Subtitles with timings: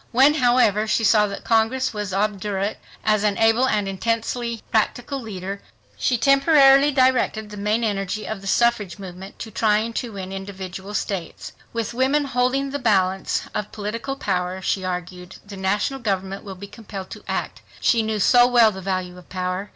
[0.11, 5.61] When, however, she saw that Congress was obdurate, as an able and intensely practical leader
[5.95, 10.95] she temporarily directed the main energy of the suffrage movement to trying to win individual
[10.95, 11.51] states.
[11.71, 16.65] With women holding the balance of political power, she argued, the national government will be
[16.65, 17.61] compelled to act.
[17.79, 19.69] She knew so well the value of power.